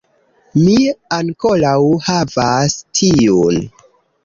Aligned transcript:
Mi 0.61 0.77
ankoraŭ 1.17 1.75
havas 2.09 2.77
tiun 3.03 3.63